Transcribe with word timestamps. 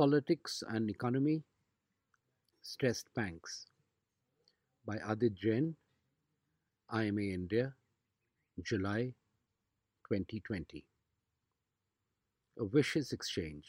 Politics 0.00 0.62
and 0.66 0.88
Economy 0.88 1.42
Stressed 2.62 3.12
Banks 3.14 3.66
by 4.86 4.96
Adit 5.06 5.34
Jain, 5.34 5.76
IMA 6.90 7.20
India, 7.20 7.74
July 8.62 9.12
2020. 10.08 10.86
A 12.60 12.64
vicious 12.64 13.12
exchange. 13.12 13.66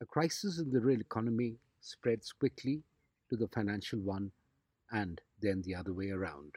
A 0.00 0.04
crisis 0.04 0.58
in 0.58 0.72
the 0.72 0.80
real 0.80 1.00
economy 1.00 1.54
spreads 1.80 2.32
quickly 2.32 2.82
to 3.30 3.36
the 3.36 3.46
financial 3.46 4.00
one 4.00 4.32
and 4.90 5.20
then 5.40 5.62
the 5.62 5.76
other 5.76 5.92
way 5.92 6.10
around, 6.10 6.56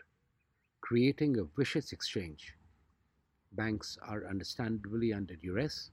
creating 0.82 1.38
a 1.38 1.44
vicious 1.56 1.92
exchange. 1.92 2.56
Banks 3.52 4.00
are 4.02 4.26
understandably 4.28 5.14
under 5.14 5.36
duress 5.36 5.92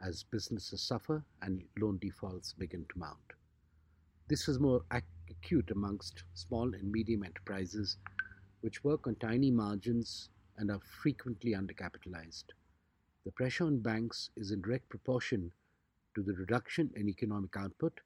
as 0.00 0.22
businesses 0.22 0.82
suffer 0.82 1.24
and 1.42 1.62
loan 1.78 1.98
defaults 2.00 2.52
begin 2.52 2.84
to 2.92 2.98
mount. 2.98 3.32
This 4.28 4.48
is 4.48 4.58
more 4.58 4.82
acute 4.90 5.70
amongst 5.70 6.24
small 6.34 6.74
and 6.74 6.92
medium 6.92 7.24
enterprises 7.24 7.96
which 8.60 8.84
work 8.84 9.06
on 9.06 9.14
tiny 9.16 9.50
margins 9.50 10.30
and 10.56 10.70
are 10.70 10.80
frequently 11.02 11.52
undercapitalized. 11.52 12.44
The 13.24 13.32
pressure 13.32 13.64
on 13.64 13.78
banks 13.80 14.30
is 14.36 14.50
in 14.50 14.62
direct 14.62 14.88
proportion 14.88 15.52
to 16.14 16.22
the 16.22 16.34
reduction 16.34 16.90
in 16.96 17.08
economic 17.08 17.56
output, 17.56 18.00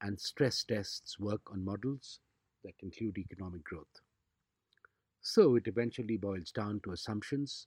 and 0.00 0.18
stress 0.20 0.64
tests 0.64 1.18
work 1.18 1.40
on 1.50 1.64
models 1.64 2.20
that 2.64 2.74
include 2.82 3.18
economic 3.18 3.64
growth. 3.64 4.00
So 5.20 5.56
it 5.56 5.66
eventually 5.66 6.16
boils 6.16 6.50
down 6.50 6.80
to 6.84 6.92
assumptions, 6.92 7.66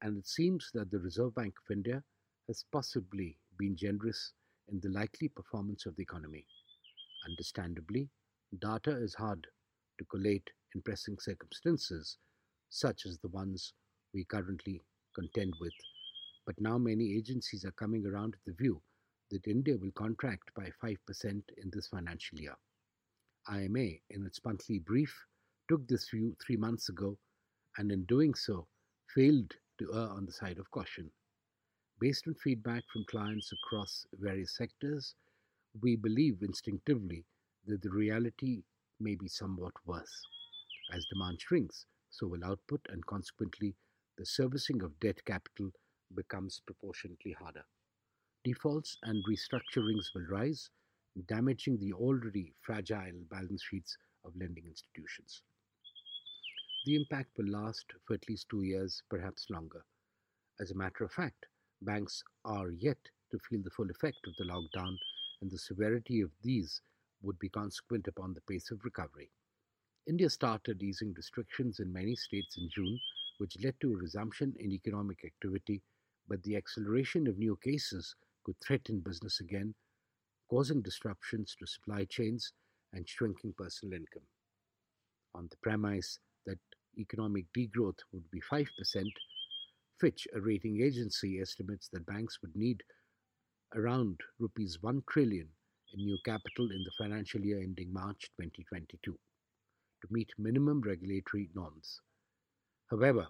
and 0.00 0.18
it 0.18 0.26
seems 0.26 0.70
that 0.74 0.90
the 0.90 0.98
Reserve 0.98 1.34
Bank 1.34 1.54
of 1.64 1.70
India 1.74 2.02
has 2.48 2.64
possibly 2.72 3.38
been 3.58 3.76
generous 3.76 4.32
in 4.68 4.80
the 4.80 4.88
likely 4.88 5.28
performance 5.28 5.86
of 5.86 5.96
the 5.96 6.02
economy. 6.02 6.46
Understandably, 7.28 8.08
data 8.60 8.90
is 8.96 9.14
hard 9.14 9.46
to 9.98 10.04
collate 10.06 10.50
in 10.74 10.82
pressing 10.82 11.18
circumstances 11.18 12.18
such 12.70 13.06
as 13.06 13.18
the 13.18 13.28
ones 13.28 13.74
we 14.14 14.24
currently 14.24 14.80
contend 15.14 15.54
with. 15.60 15.72
But 16.46 16.60
now 16.60 16.78
many 16.78 17.16
agencies 17.16 17.64
are 17.64 17.72
coming 17.72 18.06
around 18.06 18.32
to 18.32 18.38
the 18.46 18.54
view 18.54 18.82
that 19.30 19.46
India 19.46 19.76
will 19.76 19.92
contract 19.92 20.50
by 20.54 20.70
5% 20.84 20.96
in 21.24 21.70
this 21.72 21.88
financial 21.88 22.38
year. 22.38 22.56
IMA, 23.48 23.88
in 24.10 24.26
its 24.26 24.40
monthly 24.44 24.78
brief, 24.78 25.14
took 25.68 25.86
this 25.86 26.08
view 26.10 26.36
three 26.44 26.56
months 26.56 26.88
ago 26.88 27.16
and 27.78 27.90
in 27.90 28.04
doing 28.04 28.34
so 28.34 28.66
failed 29.14 29.54
to 29.78 29.94
err 29.94 30.08
on 30.10 30.26
the 30.26 30.32
side 30.32 30.58
of 30.58 30.70
caution. 30.70 31.10
Based 32.02 32.26
on 32.26 32.34
feedback 32.34 32.82
from 32.92 33.04
clients 33.04 33.52
across 33.52 34.04
various 34.14 34.56
sectors, 34.56 35.14
we 35.82 35.94
believe 35.94 36.42
instinctively 36.42 37.24
that 37.68 37.80
the 37.80 37.90
reality 37.90 38.64
may 38.98 39.14
be 39.14 39.28
somewhat 39.28 39.74
worse. 39.86 40.26
As 40.92 41.04
demand 41.04 41.40
shrinks, 41.40 41.86
so 42.10 42.26
will 42.26 42.44
output, 42.44 42.80
and 42.88 43.06
consequently, 43.06 43.76
the 44.18 44.26
servicing 44.26 44.82
of 44.82 44.98
debt 44.98 45.24
capital 45.26 45.70
becomes 46.16 46.60
proportionately 46.66 47.36
harder. 47.38 47.62
Defaults 48.42 48.96
and 49.04 49.24
restructurings 49.24 50.06
will 50.12 50.26
rise, 50.28 50.70
damaging 51.28 51.78
the 51.78 51.92
already 51.92 52.52
fragile 52.62 53.22
balance 53.30 53.62
sheets 53.62 53.96
of 54.24 54.32
lending 54.34 54.66
institutions. 54.66 55.42
The 56.84 56.96
impact 56.96 57.30
will 57.38 57.48
last 57.48 57.86
for 58.04 58.14
at 58.14 58.28
least 58.28 58.48
two 58.50 58.62
years, 58.62 59.04
perhaps 59.08 59.46
longer. 59.50 59.84
As 60.58 60.72
a 60.72 60.76
matter 60.76 61.04
of 61.04 61.12
fact, 61.12 61.46
banks 61.84 62.22
are 62.44 62.70
yet 62.70 62.98
to 63.30 63.38
feel 63.38 63.62
the 63.62 63.70
full 63.70 63.90
effect 63.90 64.18
of 64.26 64.34
the 64.36 64.44
lockdown, 64.44 64.96
and 65.40 65.50
the 65.50 65.58
severity 65.58 66.20
of 66.20 66.30
these 66.42 66.80
would 67.22 67.38
be 67.38 67.48
consequent 67.48 68.08
upon 68.08 68.34
the 68.34 68.40
pace 68.42 68.70
of 68.70 68.84
recovery. 68.84 69.30
India 70.06 70.28
started 70.28 70.82
easing 70.82 71.12
restrictions 71.14 71.78
in 71.80 71.92
many 71.92 72.16
states 72.16 72.56
in 72.58 72.68
June, 72.68 72.98
which 73.38 73.56
led 73.62 73.74
to 73.80 73.92
a 73.92 73.96
resumption 73.96 74.54
in 74.58 74.72
economic 74.72 75.24
activity, 75.24 75.82
but 76.28 76.42
the 76.42 76.56
acceleration 76.56 77.26
of 77.26 77.38
new 77.38 77.56
cases 77.62 78.14
could 78.44 78.56
threaten 78.60 79.00
business 79.00 79.40
again, 79.40 79.74
causing 80.48 80.82
disruptions 80.82 81.54
to 81.58 81.66
supply 81.66 82.04
chains 82.04 82.52
and 82.92 83.08
shrinking 83.08 83.54
personal 83.56 83.94
income. 83.94 84.26
On 85.34 85.46
the 85.50 85.56
premise 85.58 86.18
that 86.46 86.58
economic 86.98 87.46
degrowth 87.56 87.98
would 88.12 88.30
be 88.30 88.40
5%, 88.40 88.66
Fitch, 90.00 90.26
a 90.34 90.40
rating 90.40 90.82
agency, 90.82 91.40
estimates 91.40 91.88
that 91.88 92.06
banks 92.06 92.38
would 92.42 92.54
need 92.56 92.82
around 93.74 94.20
rupees 94.38 94.82
1 94.82 95.02
trillion 95.08 95.48
in 95.94 96.04
new 96.04 96.18
capital 96.24 96.70
in 96.70 96.82
the 96.84 96.90
financial 96.98 97.40
year 97.40 97.60
ending 97.60 97.92
March 97.92 98.30
2022 98.40 99.12
to 99.12 100.08
meet 100.10 100.30
minimum 100.38 100.80
regulatory 100.80 101.48
norms. 101.54 102.00
However, 102.90 103.26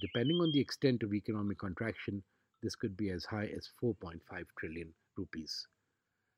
depending 0.00 0.40
on 0.40 0.52
the 0.52 0.60
extent 0.60 1.02
of 1.02 1.12
economic 1.12 1.58
contraction, 1.58 2.22
this 2.62 2.76
could 2.76 2.96
be 2.96 3.10
as 3.10 3.24
high 3.24 3.50
as 3.56 3.68
4.5 3.82 4.20
trillion 4.58 4.94
rupees. 5.16 5.66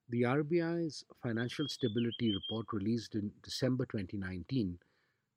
The 0.09 0.23
RBI's 0.23 1.05
financial 1.23 1.69
stability 1.69 2.35
report 2.35 2.67
released 2.73 3.15
in 3.15 3.31
December 3.43 3.87
2019 3.87 4.79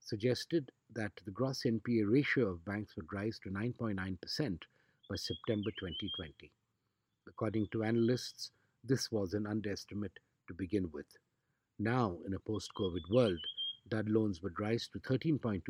suggested 0.08 0.72
that 0.94 1.12
the 1.26 1.32
gross 1.32 1.64
NPA 1.66 2.10
ratio 2.10 2.48
of 2.48 2.64
banks 2.64 2.96
would 2.96 3.12
rise 3.12 3.40
to 3.44 3.50
9.9% 3.50 3.98
by 5.10 5.16
September 5.16 5.70
2020. 5.80 6.52
According 7.28 7.68
to 7.74 7.84
analysts, 7.84 8.52
this 8.86 9.12
was 9.12 9.34
an 9.34 9.46
underestimate 9.46 10.18
to 10.48 10.54
begin 10.54 10.90
with. 10.94 11.08
Now, 11.78 12.18
in 12.26 12.34
a 12.34 12.40
post 12.40 12.72
COVID 12.80 13.10
world, 13.12 13.40
that 13.92 14.08
loans 14.08 14.42
would 14.42 14.58
rise 14.60 14.90
to 14.94 15.00
13.2% 15.00 15.62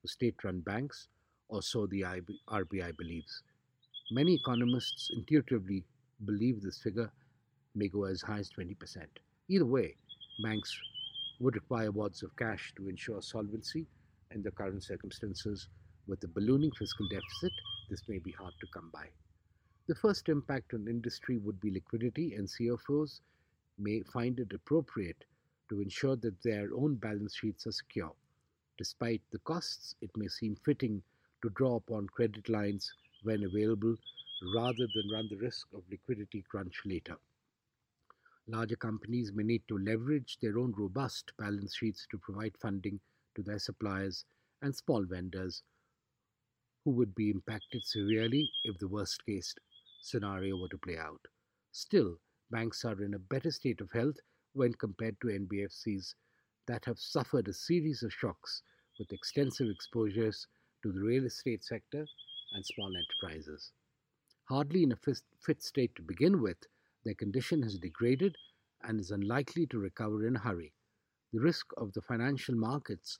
for 0.00 0.08
state 0.08 0.36
run 0.44 0.60
banks, 0.60 1.08
or 1.48 1.62
so 1.62 1.86
the 1.86 2.04
RBI 2.50 2.96
believes. 2.98 3.42
Many 4.10 4.34
economists 4.34 5.10
intuitively 5.16 5.84
believe 6.24 6.60
this 6.60 6.78
figure 6.78 7.10
may 7.74 7.88
go 7.88 8.04
as 8.04 8.20
high 8.20 8.38
as 8.40 8.50
20%. 8.50 8.76
Either 9.48 9.64
way, 9.64 9.96
banks 10.42 10.78
would 11.40 11.54
require 11.54 11.90
wads 11.90 12.22
of 12.22 12.34
cash 12.36 12.72
to 12.76 12.88
ensure 12.88 13.22
solvency 13.22 13.86
in 14.34 14.42
the 14.42 14.50
current 14.50 14.82
circumstances. 14.82 15.68
With 16.06 16.20
the 16.20 16.28
ballooning 16.28 16.72
fiscal 16.72 17.06
deficit, 17.08 17.52
this 17.90 18.08
may 18.08 18.18
be 18.18 18.32
hard 18.32 18.54
to 18.60 18.66
come 18.72 18.90
by. 18.92 19.08
The 19.86 19.94
first 19.94 20.28
impact 20.28 20.74
on 20.74 20.88
industry 20.88 21.38
would 21.38 21.60
be 21.60 21.70
liquidity, 21.70 22.34
and 22.34 22.48
CFOs 22.48 23.20
may 23.78 24.02
find 24.02 24.38
it 24.40 24.52
appropriate 24.52 25.24
to 25.68 25.80
ensure 25.80 26.16
that 26.16 26.42
their 26.42 26.68
own 26.74 26.96
balance 26.96 27.34
sheets 27.36 27.66
are 27.66 27.72
secure. 27.72 28.12
Despite 28.76 29.22
the 29.30 29.38
costs, 29.40 29.94
it 30.00 30.10
may 30.16 30.28
seem 30.28 30.56
fitting 30.56 31.02
to 31.42 31.50
draw 31.50 31.76
upon 31.76 32.06
credit 32.08 32.48
lines 32.48 32.92
when 33.22 33.44
available 33.44 33.96
rather 34.54 34.86
than 34.94 35.10
run 35.12 35.28
the 35.28 35.36
risk 35.36 35.66
of 35.74 35.82
liquidity 35.90 36.42
crunch 36.48 36.82
later. 36.84 37.16
Larger 38.50 38.76
companies 38.76 39.30
may 39.32 39.42
need 39.42 39.62
to 39.68 39.76
leverage 39.76 40.38
their 40.40 40.58
own 40.58 40.72
robust 40.76 41.32
balance 41.38 41.76
sheets 41.76 42.06
to 42.10 42.18
provide 42.18 42.56
funding 42.56 42.98
to 43.34 43.42
their 43.42 43.58
suppliers 43.58 44.24
and 44.62 44.74
small 44.74 45.04
vendors 45.04 45.62
who 46.84 46.92
would 46.92 47.14
be 47.14 47.28
impacted 47.30 47.84
severely 47.84 48.50
if 48.64 48.78
the 48.78 48.88
worst 48.88 49.24
case 49.26 49.54
scenario 50.00 50.56
were 50.56 50.68
to 50.68 50.78
play 50.78 50.96
out. 50.96 51.20
Still, 51.72 52.18
banks 52.50 52.86
are 52.86 53.02
in 53.02 53.12
a 53.12 53.18
better 53.18 53.50
state 53.50 53.82
of 53.82 53.92
health 53.92 54.16
when 54.54 54.72
compared 54.72 55.20
to 55.20 55.26
NBFCs 55.26 56.14
that 56.66 56.86
have 56.86 56.98
suffered 56.98 57.48
a 57.48 57.52
series 57.52 58.02
of 58.02 58.14
shocks 58.14 58.62
with 58.98 59.12
extensive 59.12 59.68
exposures 59.68 60.46
to 60.82 60.90
the 60.90 61.00
real 61.02 61.26
estate 61.26 61.62
sector 61.62 62.06
and 62.54 62.64
small 62.64 62.90
enterprises. 62.96 63.72
Hardly 64.48 64.84
in 64.84 64.92
a 64.92 64.96
fit 64.96 65.62
state 65.62 65.94
to 65.96 66.02
begin 66.02 66.40
with, 66.40 66.56
their 67.08 67.14
condition 67.14 67.62
has 67.62 67.78
degraded 67.78 68.36
and 68.82 69.00
is 69.00 69.10
unlikely 69.12 69.66
to 69.68 69.78
recover 69.78 70.26
in 70.26 70.36
a 70.36 70.38
hurry. 70.38 70.74
The 71.32 71.40
risk 71.40 71.64
of 71.78 71.94
the 71.94 72.02
financial 72.02 72.54
markets 72.54 73.18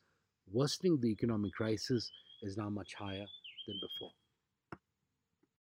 worsening 0.53 1.01
the 1.01 1.09
economic 1.09 1.55
crisis 1.55 2.11
is 2.43 2.59
now 2.59 2.69
much 2.69 2.93
higher 2.93 3.25
than 3.67 3.81
before. 3.81 4.08